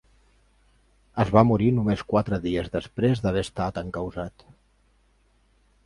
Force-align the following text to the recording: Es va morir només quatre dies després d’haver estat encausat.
Es 1.23 1.33
va 1.35 1.43
morir 1.49 1.67
només 1.77 2.03
quatre 2.15 2.41
dies 2.47 2.73
després 2.77 3.25
d’haver 3.27 3.47
estat 3.49 3.79
encausat. 3.85 4.51